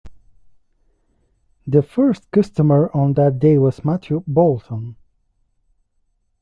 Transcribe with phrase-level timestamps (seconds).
[1.67, 4.95] The first customer on that day was Matthew Boulton.